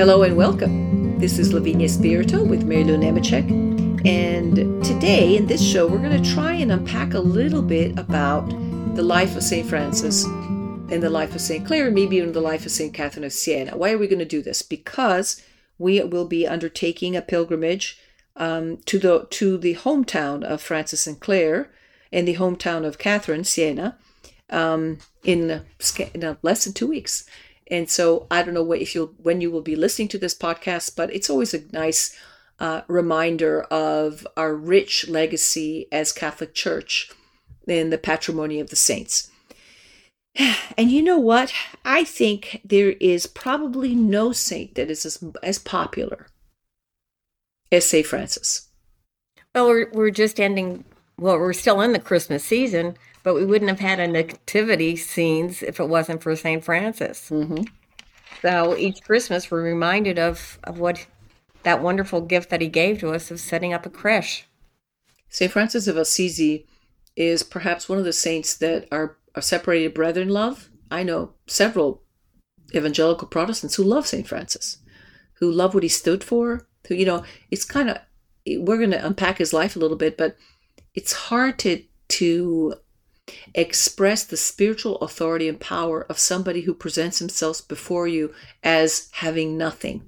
[0.00, 1.18] Hello and welcome.
[1.18, 4.06] This is Lavinia Spirito with Mary Lou Nemechek.
[4.06, 8.48] And today in this show, we're going to try and unpack a little bit about
[8.94, 9.68] the life of St.
[9.68, 11.66] Francis and the life of St.
[11.66, 12.94] Clare, and maybe even the life of St.
[12.94, 13.76] Catherine of Siena.
[13.76, 14.62] Why are we going to do this?
[14.62, 15.42] Because
[15.76, 17.98] we will be undertaking a pilgrimage
[18.36, 21.70] um, to the to the hometown of Francis and Clare
[22.10, 23.98] and the hometown of Catherine, Siena,
[24.48, 25.60] um, in,
[26.14, 27.26] in less than two weeks.
[27.70, 30.34] And so I don't know what, if you'll when you will be listening to this
[30.34, 32.16] podcast, but it's always a nice
[32.58, 37.10] uh, reminder of our rich legacy as Catholic Church
[37.66, 39.30] in the patrimony of the saints.
[40.78, 41.52] And you know what?
[41.84, 46.28] I think there is probably no saint that is as, as popular
[47.70, 48.06] as St.
[48.06, 48.68] Francis.
[49.54, 50.84] Well, we're, we're just ending,
[51.18, 55.62] well, we're still in the Christmas season, but we wouldn't have had a nativity scenes
[55.62, 56.64] if it wasn't for St.
[56.64, 57.30] Francis.
[57.30, 57.64] Mm-hmm.
[58.42, 61.06] So each Christmas, we're reminded of, of what
[61.62, 64.46] that wonderful gift that he gave to us of setting up a creche.
[65.28, 65.52] St.
[65.52, 66.66] Francis of Assisi
[67.16, 70.70] is perhaps one of the saints that are, are separated brethren love.
[70.90, 72.02] I know several
[72.74, 74.26] evangelical Protestants who love St.
[74.26, 74.78] Francis,
[75.34, 76.66] who love what he stood for.
[76.88, 77.98] Who, you know, it's kind of,
[78.46, 80.36] we're going to unpack his life a little bit, but
[80.94, 82.74] it's hard to, to
[83.54, 89.56] express the spiritual authority and power of somebody who presents himself before you as having
[89.58, 90.02] nothing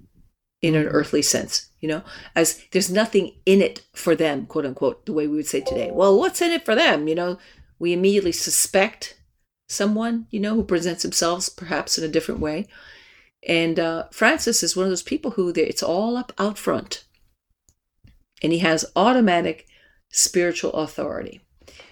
[0.61, 2.03] in an earthly sense, you know,
[2.37, 5.91] as there's nothing in it for them, quote unquote, the way we would say today.
[5.93, 7.09] Well, what's in it for them?
[7.09, 7.39] You know,
[7.79, 9.21] we immediately suspect
[9.69, 12.69] someone, you know, who presents themselves perhaps in a different way.
[13.47, 17.05] And uh, Francis is one of those people who it's all up out front.
[18.41, 19.67] And he has automatic
[20.11, 21.41] spiritual authority.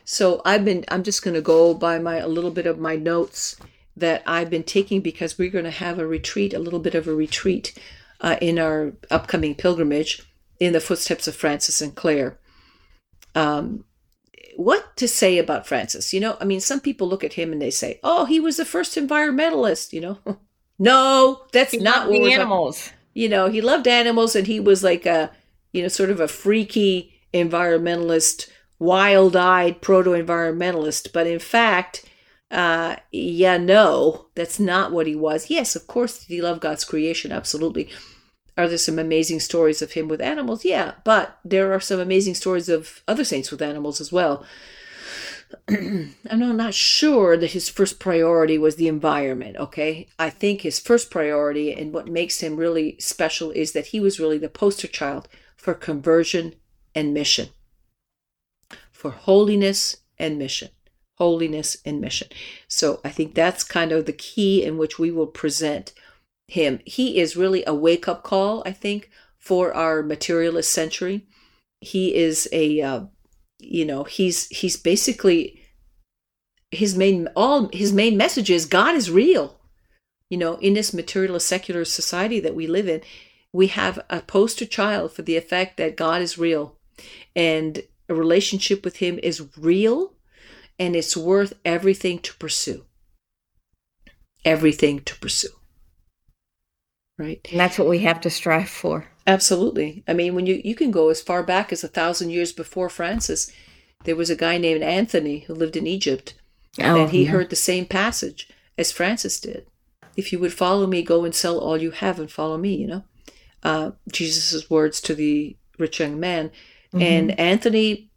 [0.05, 2.97] So I've been I'm just going to go by my a little bit of my
[2.97, 3.57] notes
[3.97, 7.07] that I've been taking because we're going to have a retreat, a little bit of
[7.07, 7.79] a retreat
[8.21, 10.23] uh, in our upcoming pilgrimage
[10.59, 12.39] in the footsteps of Francis and Clare.
[13.35, 13.85] Um,
[14.57, 16.13] what to say about Francis?
[16.13, 18.57] You know, I mean, some people look at him and they say, "Oh, he was
[18.57, 20.19] the first environmentalist." You know,
[20.79, 22.85] no, that's he not what animals.
[22.85, 22.99] Talking.
[23.15, 25.31] You know, he loved animals and he was like a,
[25.73, 28.49] you know, sort of a freaky environmentalist
[28.81, 32.05] wild eyed proto environmentalist, but in fact,
[32.51, 35.51] uh, yeah, no, that's not what he was.
[35.51, 37.31] Yes, of course, he love God's creation?
[37.31, 37.89] Absolutely.
[38.59, 40.65] Are there some amazing stories of him with animals?
[40.65, 44.45] Yeah, but there are some amazing stories of other saints with animals as well.
[45.69, 50.09] I'm not sure that his first priority was the environment, okay?
[50.19, 54.21] I think his first priority and what makes him really special is that he was
[54.21, 56.55] really the poster child for conversion
[56.95, 57.51] and mission
[59.01, 60.69] for holiness and mission.
[61.17, 62.29] Holiness and mission.
[62.69, 65.95] So I think that's kind of the key in which we will present
[66.49, 66.81] him.
[66.85, 71.27] He is really a wake up call, I think, for our materialist century.
[71.81, 73.05] He is a, uh,
[73.59, 75.63] you know, he's he's basically
[76.71, 79.61] his main all his main message is God is real.
[80.29, 83.01] You know, in this materialist secular society that we live in,
[83.51, 86.77] we have a poster child for the effect that God is real,
[87.35, 90.13] and a relationship with Him is real
[90.79, 92.85] and it's worth everything to pursue.
[94.45, 95.49] Everything to pursue.
[97.17, 97.47] Right?
[97.51, 99.07] And that's what we have to strive for.
[99.27, 100.03] Absolutely.
[100.09, 102.89] I mean, when you, you can go as far back as a thousand years before
[102.89, 103.53] Francis,
[104.05, 106.35] there was a guy named Anthony who lived in Egypt,
[106.81, 107.31] oh, and he yeah.
[107.31, 109.67] heard the same passage as Francis did.
[110.17, 112.87] If you would follow me, go and sell all you have and follow me, you
[112.87, 113.05] know?
[113.63, 116.51] Uh, Jesus' words to the rich young man.
[116.93, 117.03] Mm-hmm.
[117.03, 118.11] And Anthony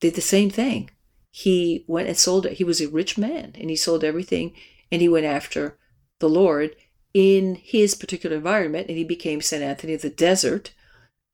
[0.00, 0.90] did the same thing.
[1.30, 2.54] He went and sold it.
[2.54, 4.52] He was a rich man and he sold everything
[4.90, 5.78] and he went after
[6.18, 6.76] the Lord
[7.14, 9.62] in his particular environment and he became St.
[9.62, 10.72] Anthony of the Desert,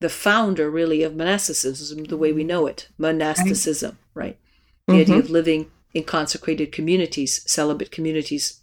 [0.01, 4.39] the founder really of monasticism, the way we know it, monasticism, right?
[4.87, 5.01] The mm-hmm.
[5.01, 8.61] idea of living in consecrated communities, celibate communities.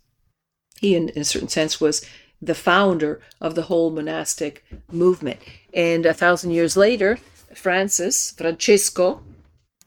[0.79, 2.05] He, in, in a certain sense, was
[2.41, 5.39] the founder of the whole monastic movement.
[5.73, 7.17] And a thousand years later,
[7.57, 9.21] Francis, Francesco,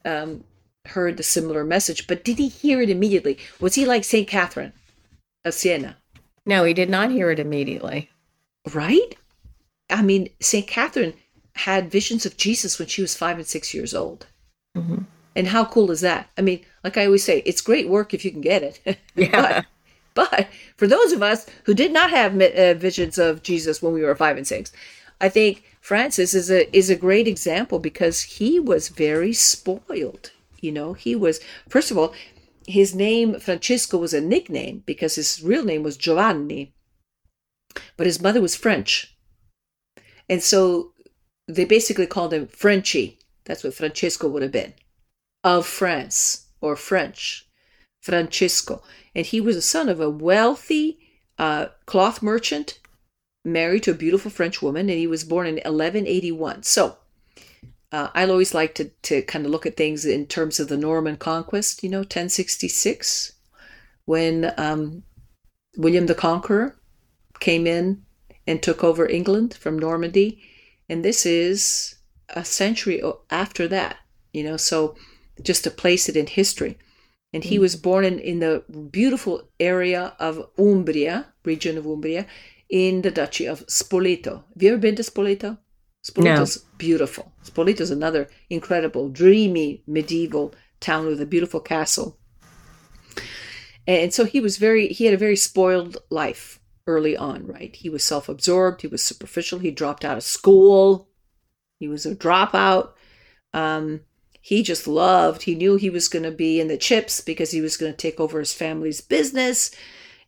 [0.05, 0.43] um,
[0.87, 3.37] heard the similar message, but did he hear it immediately?
[3.59, 4.27] Was he like St.
[4.27, 4.73] Catherine
[5.43, 5.97] of Siena?
[6.45, 8.09] No, he did not hear it immediately.
[8.73, 9.15] Right?
[9.89, 10.67] I mean, St.
[10.67, 11.13] Catherine
[11.55, 14.27] had visions of Jesus when she was five and six years old.
[14.75, 15.03] Mm-hmm.
[15.35, 16.29] And how cool is that?
[16.37, 18.99] I mean, like I always say, it's great work if you can get it.
[19.15, 19.63] Yeah.
[20.13, 20.47] but, but,
[20.77, 24.15] for those of us who did not have uh, visions of Jesus when we were
[24.15, 24.71] five and six,
[25.19, 30.31] I think Francis is a is a great example because he was very spoiled.
[30.59, 31.39] You know, he was
[31.69, 32.13] first of all,
[32.67, 36.73] his name Francesco was a nickname because his real name was Giovanni.
[37.95, 39.15] but his mother was French.
[40.27, 40.91] And so
[41.47, 43.19] they basically called him Frenchy.
[43.45, 44.73] That's what Francesco would have been
[45.41, 47.47] of France or French.
[48.01, 48.83] Francisco.
[49.15, 50.99] And he was a son of a wealthy
[51.39, 52.79] uh, cloth merchant
[53.47, 56.63] married to a beautiful French woman, and he was born in 1181.
[56.63, 56.97] So
[57.91, 60.77] uh, I always like to, to kind of look at things in terms of the
[60.77, 63.33] Norman conquest, you know, 1066,
[64.05, 65.03] when um,
[65.77, 66.77] William the Conqueror
[67.39, 68.03] came in
[68.45, 70.41] and took over England from Normandy.
[70.89, 71.95] And this is
[72.29, 73.97] a century after that,
[74.33, 74.95] you know, so
[75.41, 76.77] just to place it in history.
[77.33, 77.61] And he mm.
[77.61, 82.25] was born in, in the beautiful area of Umbria, region of Umbria,
[82.69, 84.43] in the Duchy of Spoleto.
[84.53, 85.57] Have you ever been to Spoleto?
[86.05, 86.63] Spoleto's no.
[86.77, 87.33] beautiful.
[87.43, 92.17] Spoleto's another incredible, dreamy medieval town with a beautiful castle.
[93.85, 97.75] And so he was very, he had a very spoiled life early on, right?
[97.75, 101.09] He was self absorbed, he was superficial, he dropped out of school,
[101.79, 102.91] he was a dropout.
[103.53, 104.01] Um,
[104.41, 107.61] he just loved, he knew he was going to be in the chips because he
[107.61, 109.71] was going to take over his family's business.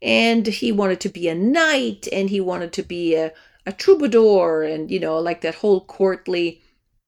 [0.01, 3.33] And he wanted to be a knight and he wanted to be a,
[3.65, 6.61] a troubadour and, you know, like that whole courtly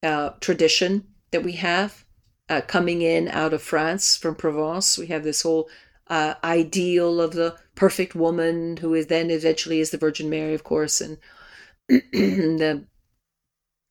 [0.04, 2.06] uh, tradition that we have
[2.50, 4.98] uh, coming in out of France from Provence.
[4.98, 5.70] We have this whole
[6.08, 10.64] uh, ideal of the perfect woman who is then eventually is the Virgin Mary, of
[10.64, 11.18] course, and
[11.88, 12.86] the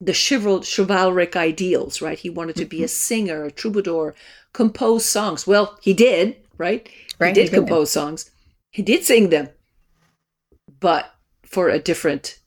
[0.03, 2.19] the chival- chivalric ideals, right?
[2.19, 2.89] He wanted to be a mm-hmm.
[2.89, 4.15] singer, a troubadour,
[4.53, 5.47] compose songs.
[5.47, 6.89] Well, he did, right?
[7.19, 8.31] right he did compose songs.
[8.71, 9.49] He did sing them,
[10.79, 12.39] but for a different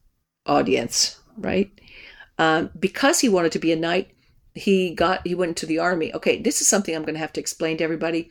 [0.46, 1.72] audience, right?
[2.38, 4.12] Um, because he wanted to be a knight,
[4.56, 6.14] he got he went into the army.
[6.14, 8.30] Okay, this is something I'm going to have to explain to everybody.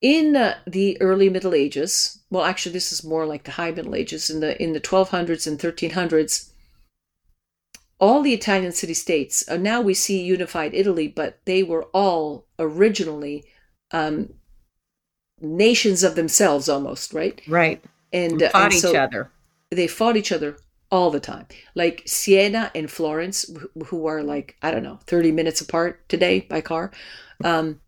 [0.00, 3.94] In uh, the early Middle Ages, well, actually, this is more like the High Middle
[3.94, 4.30] Ages.
[4.30, 6.50] In the in the 1200s and 1300s,
[8.00, 9.44] all the Italian city states.
[9.48, 13.44] Uh, now we see unified Italy, but they were all originally
[13.90, 14.34] um,
[15.40, 17.40] nations of themselves, almost right.
[17.48, 17.82] Right.
[18.12, 19.30] And, uh, fought and so each other.
[19.70, 20.56] They fought each other
[20.90, 21.46] all the time.
[21.74, 23.50] Like Siena and Florence,
[23.86, 26.90] who are like I don't know, thirty minutes apart today by car,
[27.44, 27.80] um,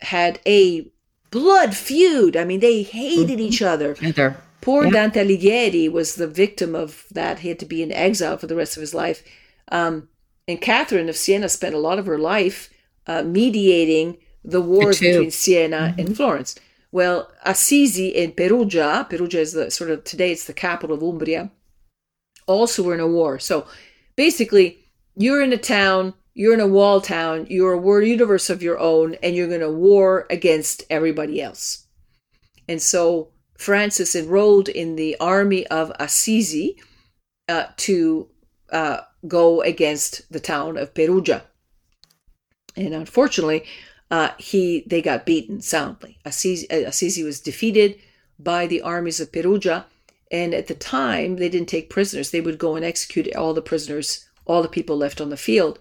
[0.00, 0.90] had a
[1.30, 2.36] blood feud.
[2.36, 3.72] I mean, they hated each mm-hmm.
[3.72, 4.36] other.
[4.62, 4.90] Poor yeah.
[4.90, 7.40] Dante Alighieri was the victim of that.
[7.40, 9.22] He had to be in exile for the rest of his life
[9.70, 10.08] um,
[10.48, 12.70] and Catherine of Siena spent a lot of her life
[13.06, 16.00] uh, mediating the wars between Siena mm-hmm.
[16.00, 16.54] and Florence.
[16.92, 21.50] Well, Assisi and Perugia, Perugia is the sort of today it's the capital of Umbria,
[22.46, 23.38] also were in a war.
[23.38, 23.66] So
[24.16, 24.84] basically,
[25.16, 28.78] you're in a town, you're in a wall town, you're a world universe of your
[28.78, 31.86] own, and you're going to war against everybody else.
[32.68, 36.76] And so Francis enrolled in the army of Assisi
[37.48, 38.28] uh, to
[38.70, 41.44] uh, go against the town of Perugia.
[42.76, 43.64] And unfortunately,
[44.10, 46.18] uh, he they got beaten soundly.
[46.24, 47.98] Assisi, uh, Assisi was defeated
[48.38, 49.86] by the armies of Perugia,
[50.30, 52.30] and at the time they didn't take prisoners.
[52.30, 55.78] They would go and execute all the prisoners, all the people left on the field.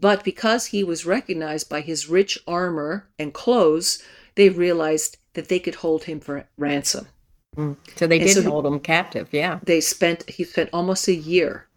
[0.00, 4.02] But because he was recognized by his rich armor and clothes,
[4.36, 7.08] they realized that they could hold him for ransom.
[7.56, 7.76] Mm.
[7.96, 9.28] So they did so hold him captive.
[9.32, 10.28] Yeah, they spent.
[10.28, 11.68] He spent almost a year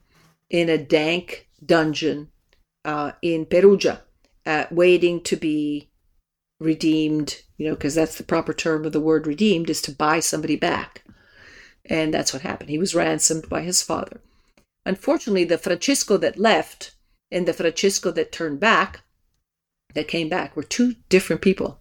[0.50, 2.30] in a dank dungeon
[2.86, 4.02] uh, in Perugia,
[4.46, 5.90] uh, waiting to be
[6.62, 10.20] redeemed, you know, because that's the proper term of the word redeemed is to buy
[10.20, 11.04] somebody back.
[11.86, 12.70] And that's what happened.
[12.70, 14.22] He was ransomed by his father.
[14.86, 16.96] Unfortunately, the Francisco that left
[17.32, 19.02] and the Francisco that turned back,
[19.96, 21.80] that came back, were two different people.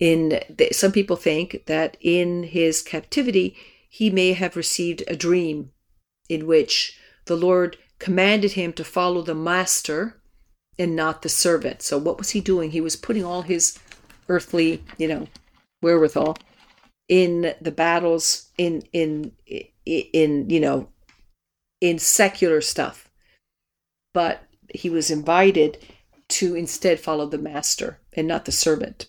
[0.00, 3.54] In the, some people think that in his captivity,
[3.88, 5.70] he may have received a dream
[6.28, 10.21] in which the Lord commanded him to follow the master
[10.78, 11.82] and not the servant.
[11.82, 12.70] So what was he doing?
[12.70, 13.78] He was putting all his
[14.28, 15.28] earthly, you know,
[15.80, 16.36] wherewithal
[17.08, 19.32] in the battles in in
[19.84, 20.88] in you know
[21.80, 23.08] in secular stuff.
[24.14, 25.78] But he was invited
[26.28, 29.08] to instead follow the master and not the servant.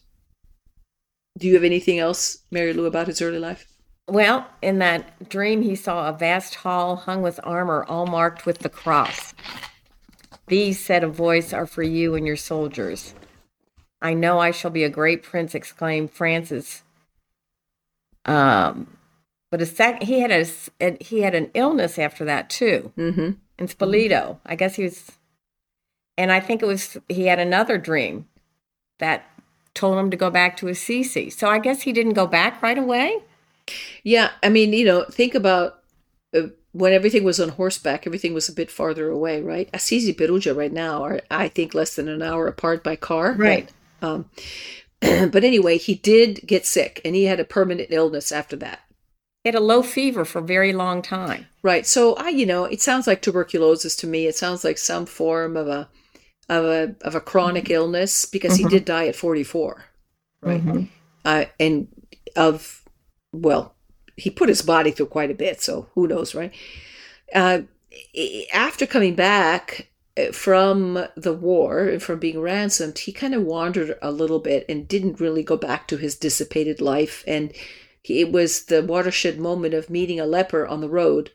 [1.38, 3.67] Do you have anything else, Mary Lou, about his early life?
[4.08, 8.60] Well, in that dream, he saw a vast hall hung with armor, all marked with
[8.60, 9.34] the cross.
[10.48, 13.14] These, said a voice, are for you and your soldiers.
[14.02, 16.84] I know I shall be a great prince, exclaimed Francis.
[18.26, 18.98] Um,
[19.50, 23.32] but a sec- he had a he had an illness after that too, mm-hmm.
[23.60, 24.40] in Spoleto.
[24.46, 25.12] I guess he was,
[26.18, 28.28] and I think it was he had another dream
[29.00, 29.26] that
[29.74, 31.30] told him to go back to Assisi.
[31.30, 33.20] So I guess he didn't go back right away.
[34.04, 35.83] Yeah, I mean, you know, think about
[36.74, 39.70] when everything was on horseback, everything was a bit farther away, right?
[39.74, 43.34] Assisi, Perugia, right now are I think less than an hour apart by car.
[43.34, 43.72] Right.
[44.00, 44.30] But, um,
[45.32, 48.82] but anyway, he did get sick, and he had a permanent illness after that.
[49.44, 51.48] He had a low fever for a very long time.
[51.62, 51.86] Right.
[51.86, 54.25] So I, you know, it sounds like tuberculosis to me.
[54.25, 55.89] It sounds like some form of a
[56.50, 59.86] of a of a chronic illness because he did die at 44.
[60.42, 60.65] Right.
[60.65, 60.88] Mhm.
[61.24, 61.88] Uh, and
[62.36, 62.84] of
[63.32, 63.73] well,
[64.15, 66.53] he put his body through quite a bit, so who knows, right?
[67.34, 67.62] Uh,
[68.53, 73.98] after coming back uh, from the war and from being ransomed, he kind of wandered
[74.01, 77.24] a little bit and didn't really go back to his dissipated life.
[77.27, 77.51] And
[78.01, 81.32] he, it was the watershed moment of meeting a leper on the road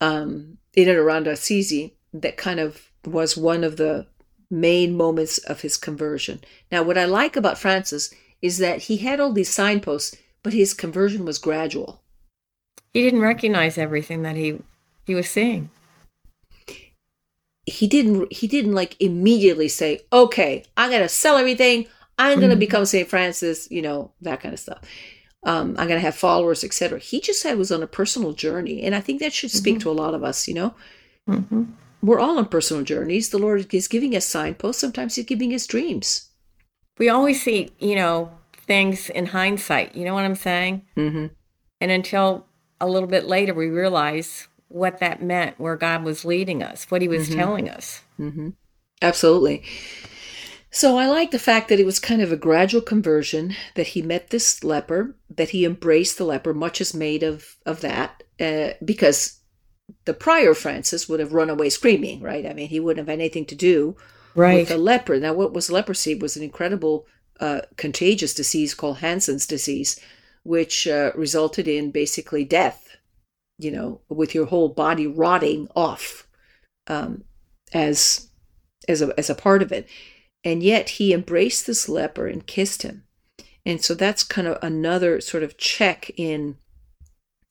[0.00, 4.06] um, in and around Assisi that kind of was one of the
[4.50, 6.40] main moments of his conversion.
[6.72, 10.74] Now, what I like about Francis is that he had all these signposts, but his
[10.74, 12.02] conversion was gradual.
[12.94, 14.60] He didn't recognize everything that he
[15.06, 15.70] he was seeing.
[17.66, 21.86] He didn't he didn't like immediately say, "Okay, I'm going to sell everything.
[22.18, 22.60] I'm going to Mhm.
[22.60, 23.08] become St.
[23.08, 24.80] Francis, you know, that kind of stuff.
[25.44, 28.82] Um, I'm going to have followers, etc." He just said was on a personal journey,
[28.82, 29.80] and I think that should speak Mhm.
[29.80, 30.74] to a lot of us, you know.
[31.26, 31.64] hmm
[32.00, 33.28] We're all on personal journeys.
[33.30, 34.80] The Lord is giving us signposts.
[34.80, 36.28] Sometimes He's giving us dreams.
[36.96, 38.37] We always see, you know,
[38.68, 39.96] things in hindsight.
[39.96, 40.82] You know what I'm saying?
[40.96, 41.26] Mm-hmm.
[41.80, 42.46] And until
[42.80, 47.02] a little bit later, we realize what that meant, where God was leading us, what
[47.02, 47.34] He was Mhm.
[47.34, 48.02] telling us.
[48.20, 48.50] Mm-hmm.
[49.02, 49.64] Absolutely.
[50.70, 54.02] So I like the fact that it was kind of a gradual conversion, that he
[54.02, 56.52] met this leper, that he embraced the leper.
[56.52, 59.40] Much is made of, of that uh, because
[60.04, 62.44] the prior Francis would have run away screaming, right?
[62.44, 63.96] I mean, he wouldn't have anything to do
[64.34, 64.56] right.
[64.58, 65.18] with the leper.
[65.18, 67.06] Now, what was leprosy was an incredible
[67.40, 70.00] uh, contagious disease called Hansen's disease,
[70.42, 72.96] which uh, resulted in basically death,
[73.58, 76.26] you know, with your whole body rotting off
[76.86, 77.24] um,
[77.72, 78.28] as
[78.88, 79.88] as a as a part of it.
[80.44, 83.04] And yet he embraced this leper and kissed him.
[83.66, 86.56] And so that's kind of another sort of check in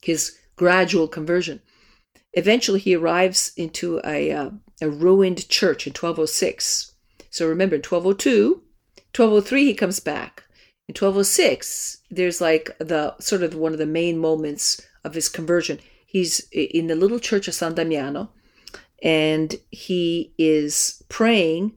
[0.01, 1.61] his gradual conversion.
[2.33, 4.49] Eventually, he arrives into a, uh,
[4.81, 6.93] a ruined church in 1206.
[7.29, 8.63] So remember, in 1202,
[9.17, 10.43] 1203, he comes back.
[10.87, 15.79] In 1206, there's like the sort of one of the main moments of his conversion.
[16.05, 18.29] He's in the little church of San Damiano
[19.03, 21.73] and he is praying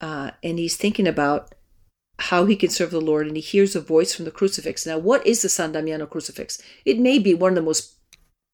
[0.00, 1.54] uh, and he's thinking about
[2.18, 4.86] how he can serve the Lord, and he hears a voice from the crucifix.
[4.86, 6.62] Now, what is the San Damiano crucifix?
[6.84, 7.96] It may be one of the most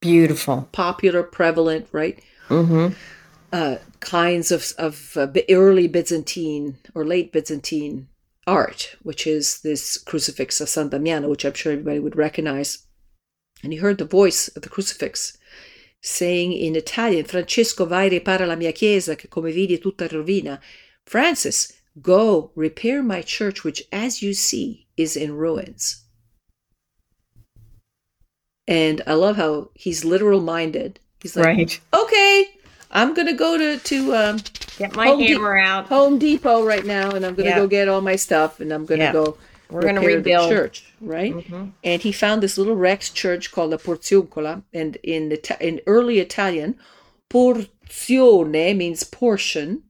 [0.01, 0.69] Beautiful.
[0.73, 2.95] popular, prevalent, right, Mm-hmm.
[3.53, 8.09] uh, kinds of of uh, early Byzantine or late Byzantine
[8.47, 12.87] art, which is this crucifix of San Damiano, which I'm sure everybody would recognize.
[13.63, 15.37] And he heard the voice of the crucifix
[16.03, 20.59] saying in Italian, Francesco vai ripara la mia chiesa che come vidi è tutta rovina.
[21.05, 26.05] Francis, go repair my church, which as you see is in ruins.
[28.67, 31.01] And I love how he's literal minded.
[31.21, 31.81] He's like, Right.
[31.93, 32.49] okay,
[32.91, 34.39] I'm gonna go to to um,
[34.81, 35.87] Get my Home De- hammer out.
[35.89, 37.57] Home Depot right now, and I'm gonna Yeah.
[37.63, 39.13] go get all my stuff, and I'm gonna Yeah.
[39.13, 39.37] go.
[39.71, 40.51] We're gonna repair the rebuild.
[40.51, 41.33] church, right?
[41.35, 41.73] Mhm.
[41.85, 46.19] And he found this little Rex church called La Porziuncola, and in Ita- in early
[46.19, 46.77] Italian,
[47.31, 49.83] porzione means portion,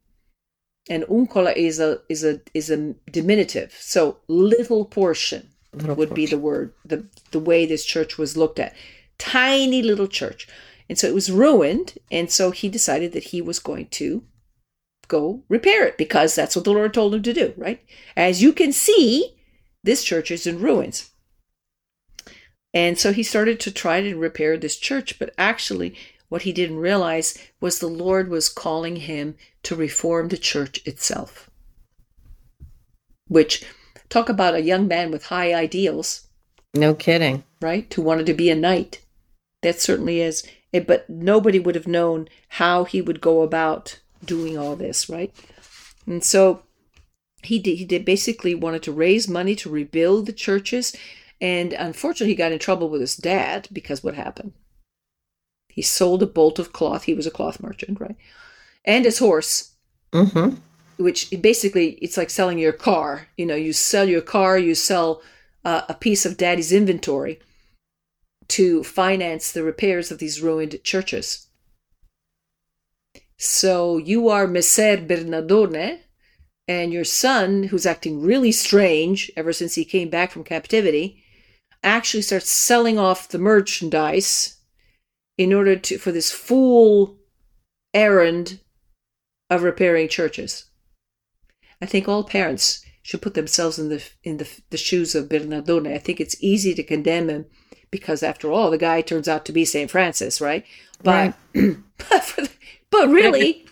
[0.88, 6.26] and uncola is a is a is a diminutive, so little portion Little would be
[6.26, 8.74] the word the the way this church was looked at
[9.18, 10.48] tiny little church
[10.88, 14.24] and so it was ruined and so he decided that he was going to
[15.10, 17.80] go repair it because that's what the lord told him to do right
[18.16, 19.36] as you can see
[19.84, 21.10] this church is in ruins
[22.72, 25.94] and so he started to try to repair this church but actually
[26.30, 31.50] what he didn't realize was the lord was calling him to reform the church itself
[33.28, 33.64] which
[34.08, 36.26] talk about a young man with high ideals
[36.74, 37.44] No kidding.
[37.60, 37.92] right?
[37.94, 39.00] Who wanted to be a knight.
[39.62, 40.46] That certainly is.
[40.72, 42.28] It, but nobody would have known
[42.60, 45.34] how he would go about doing all this, right?
[46.06, 46.62] And so
[47.42, 50.94] he did, he did basically wanted to raise money to rebuild the churches.
[51.40, 54.52] And unfortunately, he got in trouble with his dad because what happened?
[55.68, 57.04] He sold a bolt of cloth.
[57.04, 58.16] He was a cloth merchant, right?
[58.84, 59.70] And his horse
[60.12, 60.56] Mm-hmm.
[60.96, 63.28] which basically it's like selling your car.
[63.36, 65.22] You know, you sell your car, you sell
[65.64, 67.38] uh, a piece of daddy's inventory
[68.48, 71.46] to finance the repairs of these ruined churches.
[73.42, 76.00] So you are Messer Bernardone,
[76.68, 81.24] and your son, who's acting really strange ever since he came back from captivity,
[81.82, 84.58] actually starts selling off the merchandise
[85.38, 87.16] in order to for this fool
[87.94, 88.60] errand
[89.48, 90.66] of repairing churches.
[91.80, 95.94] I think all parents should put themselves in the in the, the shoes of Bernardone.
[95.94, 97.46] I think it's easy to condemn him
[97.90, 100.66] because, after all, the guy turns out to be Saint Francis, right?
[101.02, 101.76] But right.
[101.96, 102.50] but,
[102.90, 103.66] but really,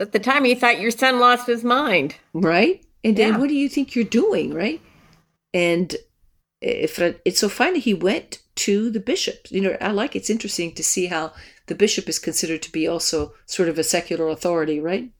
[0.00, 2.84] at the time, you thought your son lost his mind, right?
[3.04, 3.38] And then, yeah.
[3.38, 4.80] what do you think you're doing, right?
[5.54, 5.94] And
[6.60, 9.46] if it's so finally he went to the bishop.
[9.50, 11.32] You know, I like it's interesting to see how
[11.66, 15.10] the bishop is considered to be also sort of a secular authority, right?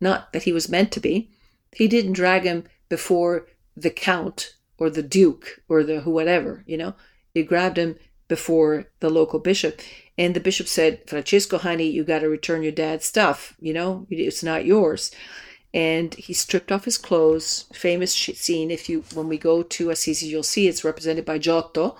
[0.00, 1.30] Not that he was meant to be.
[1.72, 3.46] He didn't drag him before
[3.76, 6.94] the count or the duke or the whatever, you know.
[7.34, 7.96] He grabbed him
[8.28, 9.80] before the local bishop.
[10.16, 13.54] And the bishop said, Francesco, honey, you got to return your dad's stuff.
[13.60, 15.10] You know, it's not yours.
[15.74, 17.66] And he stripped off his clothes.
[17.72, 18.70] Famous scene.
[18.70, 21.96] If you, when we go to Assisi, you'll see it's represented by Giotto.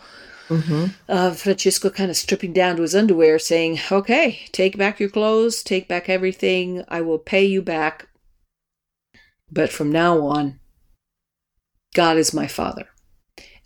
[0.49, 0.87] Mm-hmm.
[1.09, 5.63] Uh, Francesco kind of stripping down to his underwear, saying, "Okay, take back your clothes,
[5.63, 6.85] take back everything.
[6.89, 8.09] I will pay you back.
[9.53, 10.59] But from now on,
[11.95, 12.89] God is my father."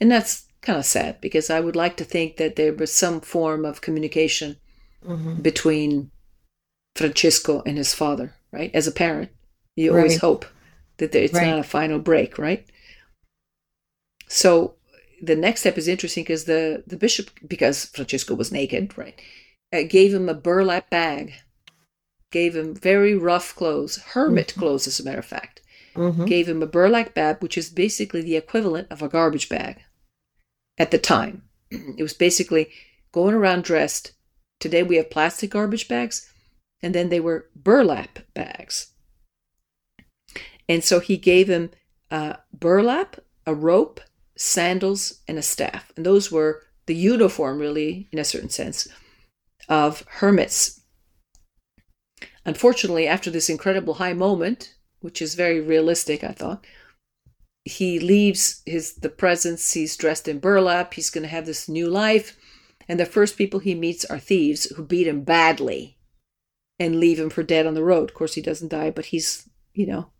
[0.00, 3.20] And that's kind of sad because I would like to think that there was some
[3.20, 4.56] form of communication
[5.04, 5.42] mm-hmm.
[5.42, 6.10] between
[6.94, 8.70] Francesco and his father, right?
[8.72, 9.30] As a parent,
[9.76, 9.98] you right.
[9.98, 10.46] always hope
[10.98, 11.46] that it's right.
[11.46, 12.64] not a final break, right?
[14.28, 14.76] So
[15.20, 19.20] the next step is interesting because the, the bishop, because Francesco was naked, right,
[19.72, 21.32] uh, gave him a burlap bag,
[22.30, 24.60] gave him very rough clothes, hermit mm-hmm.
[24.60, 25.60] clothes, as a matter of fact.
[25.96, 26.24] Mm-hmm.
[26.24, 29.82] Gave him a burlap bag, which is basically the equivalent of a garbage bag
[30.78, 31.42] at the time.
[31.70, 32.70] It was basically
[33.12, 34.12] going around dressed.
[34.60, 36.30] Today we have plastic garbage bags,
[36.82, 38.92] and then they were burlap bags.
[40.68, 41.70] And so he gave him
[42.10, 44.00] a burlap, a rope,
[44.36, 45.92] sandals, and a staff.
[45.96, 48.88] And those were the uniform, really, in a certain sense,
[49.68, 50.80] of hermits.
[52.44, 56.64] Unfortunately, after this incredible high moment, which is very realistic, I thought,
[57.64, 61.88] he leaves his the presence he's dressed in burlap he's going to have this new
[61.88, 62.36] life
[62.88, 65.96] and the first people he meets are thieves who beat him badly
[66.78, 69.48] and leave him for dead on the road of course he doesn't die but he's
[69.74, 70.10] you know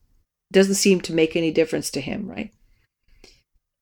[0.53, 2.53] doesn't seem to make any difference to him right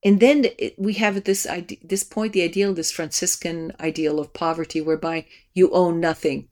[0.03, 0.47] and then
[0.79, 5.27] we have at this idea, this point the ideal this franciscan ideal of poverty whereby
[5.53, 6.49] you own nothing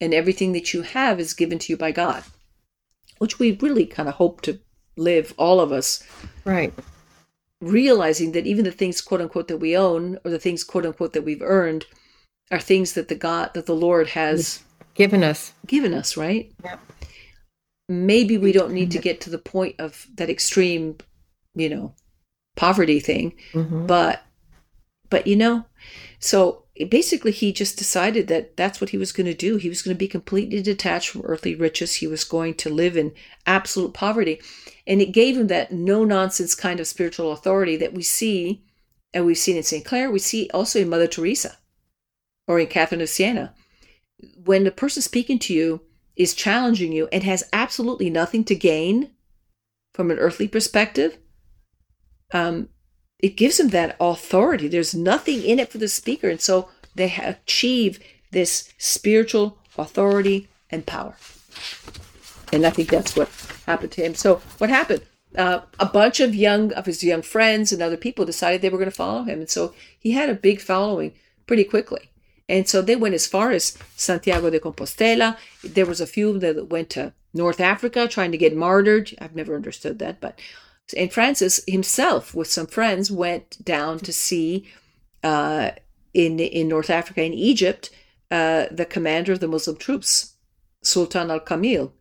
[0.00, 2.22] and everything that you have is given to you by god
[3.22, 4.58] which we really kind of hope to
[4.96, 6.02] live, all of us.
[6.44, 6.72] Right.
[7.60, 11.12] Realizing that even the things, quote unquote, that we own or the things, quote unquote,
[11.12, 11.86] that we've earned
[12.50, 14.62] are things that the God, that the Lord has
[14.94, 15.52] given us.
[15.66, 16.52] Given us, right?
[16.64, 16.80] Yep.
[17.88, 20.96] Maybe we don't need to get to the point of that extreme,
[21.54, 21.94] you know,
[22.56, 23.86] poverty thing, mm-hmm.
[23.86, 24.22] but,
[25.10, 25.64] but you know,
[26.18, 29.56] so basically he just decided that that's what he was going to do.
[29.56, 31.96] He was going to be completely detached from earthly riches.
[31.96, 33.12] He was going to live in
[33.46, 34.40] absolute poverty.
[34.86, 38.64] And it gave him that no nonsense kind of spiritual authority that we see,
[39.12, 39.84] and we've seen in St.
[39.84, 41.58] Clare, we see also in Mother Teresa
[42.48, 43.54] or in Catherine of Siena.
[44.44, 45.82] When the person speaking to you
[46.16, 49.10] is challenging you and has absolutely nothing to gain
[49.94, 51.18] from an earthly perspective,
[52.32, 52.70] um,
[53.22, 54.68] it gives them that authority.
[54.68, 56.28] There's nothing in it for the speaker.
[56.28, 58.00] And so they achieve
[58.32, 61.16] this spiritual authority and power.
[62.52, 63.30] And I think that's what
[63.66, 64.14] happened to him.
[64.14, 65.02] So what happened?
[65.36, 68.76] Uh, a bunch of young of his young friends and other people decided they were
[68.76, 71.14] going to follow him, and so he had a big following
[71.46, 72.10] pretty quickly.
[72.50, 75.38] And so they went as far as Santiago de Compostela.
[75.64, 79.14] There was a few that went to North Africa trying to get martyred.
[79.22, 80.38] I've never understood that, but
[80.92, 81.12] St.
[81.12, 84.70] Francis himself, with some friends, went down to see
[85.24, 85.70] uh,
[86.12, 87.88] in in North Africa, in Egypt,
[88.30, 90.34] uh, the commander of the Muslim troops,
[90.82, 91.94] Sultan al Kamil,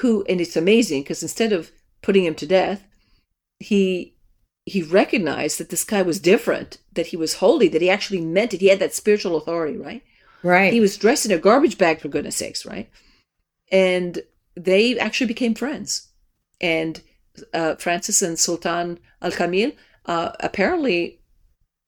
[0.00, 1.70] who and it's amazing because instead of
[2.02, 2.84] putting him to death,
[3.60, 4.16] he
[4.66, 8.54] he recognized that this guy was different, that he was holy, that he actually meant
[8.54, 8.60] it.
[8.60, 10.02] He had that spiritual authority, right?
[10.42, 10.72] Right.
[10.72, 12.90] He was dressed in a garbage bag for goodness sakes, right?
[13.70, 14.22] And
[14.56, 16.08] they actually became friends.
[16.60, 17.00] And
[17.52, 19.72] uh, Francis and Sultan Al Kamil
[20.06, 21.20] uh, apparently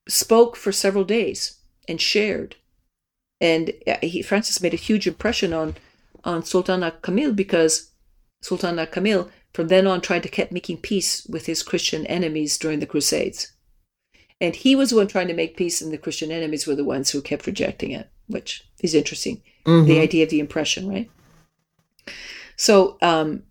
[0.07, 2.55] spoke for several days and shared.
[3.41, 5.75] And uh, he, Francis made a huge impression on
[6.23, 7.91] on Sultan Al Kamil because
[8.41, 12.57] Sultan al Kamil from then on tried to keep making peace with his Christian enemies
[12.57, 13.53] during the Crusades.
[14.41, 16.83] And he was the one trying to make peace, and the Christian enemies were the
[16.83, 19.41] ones who kept rejecting it, which is interesting.
[19.65, 19.87] Mm-hmm.
[19.87, 21.09] The idea of the impression, right?
[22.57, 23.43] So um,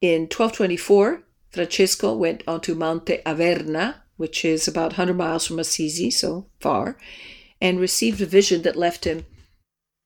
[0.00, 6.46] in 1224, Francesco went onto Monte Averna, which is about 100 miles from Assisi, so
[6.60, 6.98] far,
[7.60, 9.24] and received a vision that left him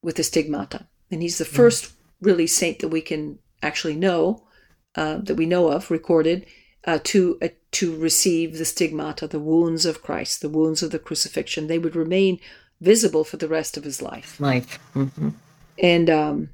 [0.03, 0.87] with the stigmata.
[1.11, 4.47] And he's the first really saint that we can actually know,
[4.95, 6.47] uh, that we know of, recorded,
[6.85, 10.99] uh, to uh, to receive the stigmata, the wounds of Christ, the wounds of the
[10.99, 11.67] crucifixion.
[11.67, 12.41] They would remain
[12.81, 14.41] visible for the rest of his life.
[14.41, 14.79] Life.
[14.95, 15.31] Mm-hmm.
[15.79, 16.49] And um,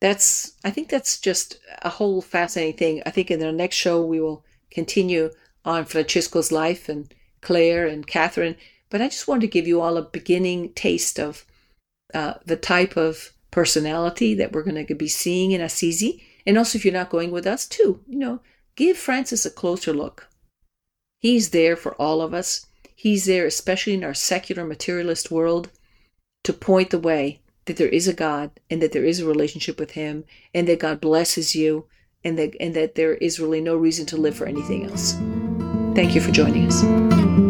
[0.00, 3.02] that's, I think that's just a whole fascinating thing.
[3.04, 5.30] I think in our next show we will continue
[5.64, 8.56] on Francisco's life and Clare and Catherine.
[8.90, 11.44] But I just wanted to give you all a beginning taste of
[12.14, 16.22] uh, the type of personality that we're going to be seeing in Assisi.
[16.46, 18.40] And also, if you're not going with us, too, you know,
[18.76, 20.28] give Francis a closer look.
[21.20, 22.66] He's there for all of us.
[22.94, 25.70] He's there, especially in our secular materialist world,
[26.44, 29.78] to point the way that there is a God and that there is a relationship
[29.78, 31.86] with Him and that God blesses you
[32.24, 35.12] and that, and that there is really no reason to live for anything else.
[35.94, 37.47] Thank you for joining us.